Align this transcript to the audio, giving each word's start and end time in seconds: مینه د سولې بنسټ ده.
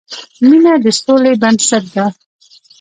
مینه 0.47 0.73
د 0.83 0.85
سولې 1.01 1.33
بنسټ 1.41 1.83
ده. 1.95 2.05